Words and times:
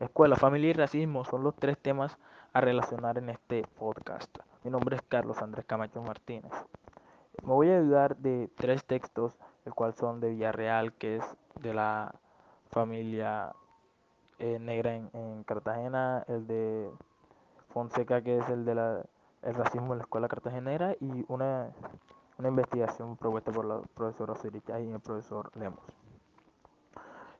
Escuela, 0.00 0.36
familia 0.36 0.70
y 0.70 0.74
racismo 0.74 1.24
son 1.24 1.42
los 1.42 1.56
tres 1.56 1.76
temas 1.76 2.18
a 2.52 2.60
relacionar 2.60 3.18
en 3.18 3.30
este 3.30 3.64
podcast. 3.80 4.30
Mi 4.62 4.70
nombre 4.70 4.94
es 4.94 5.02
Carlos 5.02 5.42
Andrés 5.42 5.64
Camacho 5.66 6.00
Martínez. 6.02 6.52
Me 7.42 7.52
voy 7.52 7.70
a 7.70 7.78
ayudar 7.78 8.16
de 8.16 8.48
tres 8.56 8.84
textos, 8.84 9.36
el 9.66 9.74
cual 9.74 9.94
son 9.94 10.20
de 10.20 10.30
Villarreal, 10.30 10.92
que 10.92 11.16
es 11.16 11.36
de 11.60 11.74
la 11.74 12.14
familia 12.70 13.52
eh, 14.38 14.60
negra 14.60 14.94
en, 14.94 15.10
en, 15.14 15.42
Cartagena, 15.42 16.24
el 16.28 16.46
de 16.46 16.88
Fonseca, 17.70 18.22
que 18.22 18.38
es 18.38 18.48
el 18.50 18.64
de 18.64 18.76
la, 18.76 19.04
el 19.42 19.54
racismo 19.56 19.94
en 19.94 19.98
la 19.98 20.04
escuela 20.04 20.28
cartagenera, 20.28 20.94
y 21.00 21.24
una, 21.26 21.72
una 22.38 22.48
investigación 22.48 23.16
propuesta 23.16 23.50
por 23.50 23.64
la 23.64 23.80
profesora 23.96 24.34
Osiricha 24.34 24.78
y 24.78 24.92
el 24.92 25.00
profesor 25.00 25.50
Lemos. 25.56 25.82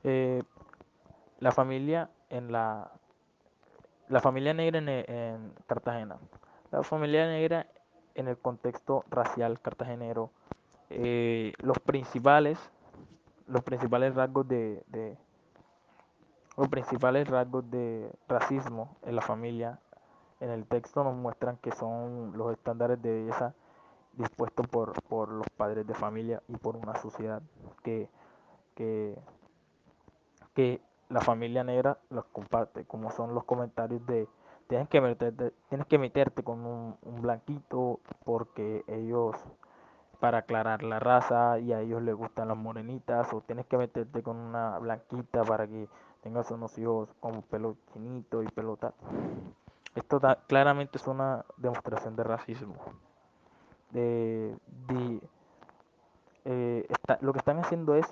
Eh, 0.03 0.43
la 1.39 1.51
familia 1.51 2.09
en 2.29 2.51
la 2.51 2.91
la 4.09 4.19
familia 4.19 4.53
negra 4.53 4.79
en, 4.79 4.89
en, 4.89 5.53
Cartagena. 5.67 6.17
La 6.71 6.83
familia 6.83 7.27
negra 7.27 7.67
en 8.15 8.27
el 8.27 8.37
contexto 8.37 9.05
racial 9.09 9.59
cartagenero, 9.61 10.31
eh, 10.89 11.53
los 11.59 11.79
principales, 11.79 12.57
los 13.47 13.63
principales 13.63 14.15
rasgos 14.15 14.47
de, 14.47 14.83
de, 14.87 15.15
los 16.57 16.67
principales 16.69 17.27
rasgos 17.27 17.69
de 17.69 18.11
racismo 18.27 18.97
en 19.03 19.15
la 19.15 19.21
familia 19.21 19.79
en 20.39 20.49
el 20.49 20.65
texto 20.65 21.03
nos 21.03 21.15
muestran 21.15 21.57
que 21.57 21.71
son 21.71 22.37
los 22.37 22.51
estándares 22.53 23.01
de 23.01 23.11
belleza 23.11 23.53
dispuestos 24.13 24.67
por, 24.67 25.01
por 25.03 25.29
los 25.29 25.47
padres 25.55 25.85
de 25.85 25.93
familia 25.93 26.41
y 26.47 26.55
por 26.57 26.75
una 26.75 26.95
sociedad 26.95 27.41
que, 27.83 28.09
que, 28.75 29.17
que 30.53 30.81
la 31.09 31.21
familia 31.21 31.63
negra 31.63 31.97
los 32.09 32.25
comparte, 32.25 32.85
como 32.85 33.11
son 33.11 33.33
los 33.33 33.43
comentarios 33.43 34.05
de 34.05 34.27
tienes 34.67 34.87
que 34.87 35.01
meterte, 35.01 35.51
tienes 35.67 35.87
que 35.87 35.97
meterte 35.97 36.43
con 36.43 36.65
un, 36.65 36.95
un, 37.01 37.21
blanquito 37.21 37.99
porque 38.23 38.83
ellos 38.87 39.35
para 40.19 40.39
aclarar 40.39 40.83
la 40.83 40.99
raza 40.99 41.59
y 41.59 41.73
a 41.73 41.81
ellos 41.81 42.01
les 42.03 42.13
gustan 42.13 42.49
las 42.49 42.57
morenitas 42.57 43.33
o 43.33 43.41
tienes 43.41 43.65
que 43.65 43.77
meterte 43.77 44.21
con 44.21 44.37
una 44.37 44.77
blanquita 44.77 45.43
para 45.43 45.67
que 45.67 45.87
tengas 46.21 46.51
unos 46.51 46.77
hijos 46.77 47.09
con 47.19 47.41
pelo 47.43 47.77
chinito 47.93 48.43
y 48.43 48.47
pelota. 48.47 48.93
Esto 49.95 50.21
claramente 50.47 50.97
es 50.97 51.07
una 51.07 51.45
demostración 51.57 52.15
de 52.15 52.23
racismo. 52.23 52.75
De, 53.91 54.55
eh, 56.45 56.87
lo 57.21 57.33
que 57.33 57.39
están 57.39 57.59
haciendo 57.59 57.95
es 57.95 58.05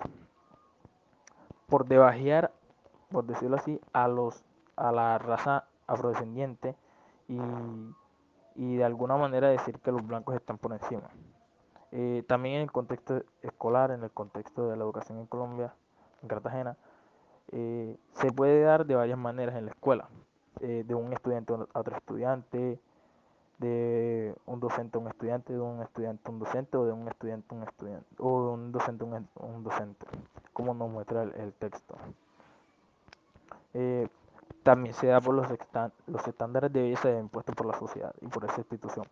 por 1.68 1.86
debajear 1.86 2.52
por 3.12 3.26
decirlo 3.26 3.58
así, 3.58 3.80
a, 3.94 4.08
los, 4.08 4.44
a 4.76 4.92
la 4.92 5.18
raza 5.18 5.66
afrodescendiente 5.88 6.76
y, 7.28 7.40
y 8.56 8.76
de 8.76 8.84
alguna 8.84 9.18
manera 9.18 9.50
decir 9.50 9.80
que 9.80 9.92
los 9.92 10.06
blancos 10.06 10.36
están 10.36 10.58
por 10.58 10.74
encima. 10.74 11.10
Eh, 11.92 12.24
también 12.28 12.56
en 12.56 12.62
el 12.64 12.72
contexto 12.72 13.24
escolar, 13.42 13.92
en 13.92 14.04
el 14.04 14.12
contexto 14.12 14.68
de 14.68 14.76
la 14.76 14.84
educación 14.84 15.20
en 15.20 15.26
Colombia, 15.28 15.74
en 16.22 16.28
Cartagena, 16.28 16.78
eh, 17.52 17.98
se 18.14 18.32
puede 18.32 18.62
dar 18.62 18.86
de 18.86 18.96
varias 18.96 19.18
maneras 19.18 19.56
en 19.56 19.66
la 19.66 19.72
escuela, 19.72 20.10
eh, 20.60 20.84
de 20.86 20.96
un 20.96 21.14
estudiante 21.14 21.54
a 21.54 21.80
otro 21.80 21.96
estudiante, 21.96 22.80
de 23.60 24.36
un 24.46 24.60
docente 24.60 24.98
a 24.98 25.02
un 25.02 25.08
estudiante, 25.08 25.54
de 25.54 25.60
un 25.60 25.82
estudiante 25.82 26.24
a 26.28 26.32
un 26.32 26.40
docente, 26.40 26.78
o 26.78 26.86
de 26.86 26.92
un 26.92 27.08
estudiante 27.08 27.56
a 27.56 27.58
un 27.58 27.64
estudiante, 27.64 28.16
o 28.20 28.44
de 28.44 28.50
un 28.50 28.72
docente 28.72 29.04
a 29.04 29.46
un, 29.46 29.64
docente, 29.64 30.06
como 30.52 30.74
nos 30.74 30.90
muestra 30.90 31.24
el 31.24 31.54
texto 31.54 31.96
eh, 33.80 34.08
también 34.64 34.96
se 34.96 35.06
da 35.06 35.22
por 35.22 35.36
los, 35.36 35.48
los 36.08 36.28
estándares 36.28 36.74
de 36.74 36.82
belleza 36.82 37.12
impuestos 37.12 37.56
por 37.56 37.68
la 37.68 37.78
sociedad 37.78 38.12
y 38.22 38.28
por 38.28 38.44
esa 38.44 38.58
institución. 38.58 39.06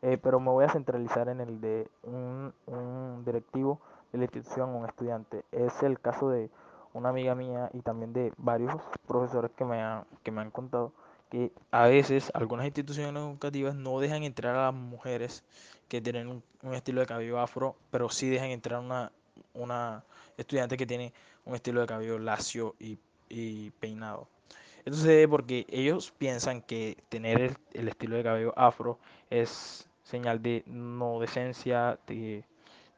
Eh, 0.00 0.16
pero 0.22 0.38
me 0.38 0.50
voy 0.50 0.64
a 0.64 0.68
centralizar 0.68 1.28
en 1.28 1.40
el 1.40 1.60
de 1.60 1.90
un, 2.04 2.54
un 2.66 3.24
directivo 3.24 3.80
de 4.12 4.18
la 4.18 4.24
institución, 4.24 4.70
un 4.70 4.86
estudiante. 4.86 5.44
Es 5.50 5.82
el 5.82 5.98
caso 5.98 6.30
de 6.30 6.48
una 6.92 7.08
amiga 7.08 7.34
mía 7.34 7.68
y 7.72 7.80
también 7.80 8.12
de 8.12 8.32
varios 8.36 8.74
profesores 9.08 9.50
que 9.56 9.64
me 9.64 9.82
que 10.22 10.30
me 10.30 10.40
han 10.40 10.52
contado 10.52 10.92
que 11.30 11.50
a 11.72 11.88
veces 11.88 12.30
algunas 12.32 12.66
instituciones 12.66 13.20
educativas 13.20 13.74
no 13.74 13.98
dejan 13.98 14.22
entrar 14.22 14.54
a 14.54 14.66
las 14.66 14.74
mujeres 14.74 15.42
que 15.88 16.00
tienen 16.00 16.28
un, 16.62 16.74
estilo 16.74 17.00
de 17.00 17.06
cabello 17.06 17.40
afro, 17.40 17.74
pero 17.90 18.08
sí 18.08 18.30
dejan 18.30 18.50
entrar 18.50 18.80
una, 18.80 19.10
una 19.54 20.04
estudiante 20.36 20.76
que 20.76 20.86
tiene 20.86 21.12
un 21.44 21.56
estilo 21.56 21.80
de 21.80 21.86
cabello 21.88 22.18
lacio 22.20 22.76
y 22.78 22.98
y 23.28 23.70
peinado. 23.72 24.28
Esto 24.84 24.98
se 24.98 25.08
debe 25.08 25.28
porque 25.28 25.66
ellos 25.68 26.12
piensan 26.16 26.62
que 26.62 26.96
tener 27.08 27.56
el, 27.72 27.88
estilo 27.88 28.16
de 28.16 28.22
cabello 28.22 28.52
afro 28.56 28.98
es 29.30 29.88
señal 30.04 30.40
de 30.40 30.62
no 30.66 31.18
decencia, 31.18 31.98
de, 32.06 32.44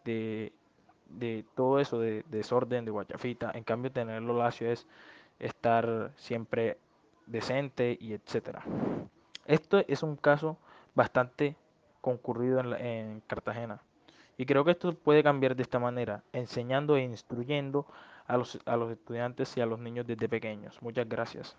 de, 0.05 1.45
todo 1.55 1.81
eso, 1.81 1.99
de, 1.99 2.25
de, 2.25 2.39
desorden, 2.39 2.85
de 2.85 2.91
guachafita. 2.91 3.53
En 3.55 3.65
cambio, 3.65 3.91
tenerlo 3.91 4.37
lacio 4.37 4.71
es 4.71 4.87
estar 5.39 6.13
siempre 6.17 6.77
decente 7.27 7.97
y 7.99 8.13
etcétera. 8.13 8.63
Esto 9.47 9.83
es 9.89 10.03
un 10.03 10.17
caso 10.17 10.59
bastante 10.95 11.57
concurrido 12.01 12.61
en 12.77 13.21
Cartagena. 13.27 13.81
Y 14.37 14.47
creo 14.47 14.65
que 14.65 14.73
esto 14.73 14.95
puede 14.95 15.23
cambiar 15.23 15.57
de 15.57 15.63
esta 15.63 15.79
manera, 15.79 16.23
enseñando 16.33 16.97
e 16.97 17.03
instruyendo 17.03 17.87
a 18.29 18.37
los, 18.37 18.59
a 18.67 18.77
los 18.77 18.93
estudiantes 18.93 19.57
y 19.57 19.61
a 19.61 19.67
los 19.67 19.81
niños 19.81 20.07
desde 20.07 20.29
pequeños. 20.29 20.81
Muchas 20.83 21.09
gracias. 21.09 21.57